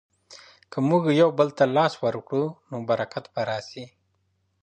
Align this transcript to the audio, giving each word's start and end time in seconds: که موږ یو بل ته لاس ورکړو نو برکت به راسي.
که 0.71 0.77
موږ 0.89 1.03
یو 1.21 1.29
بل 1.37 1.49
ته 1.57 1.65
لاس 1.75 1.93
ورکړو 2.05 2.45
نو 2.69 2.77
برکت 2.89 3.25
به 3.33 3.41
راسي. 3.49 3.85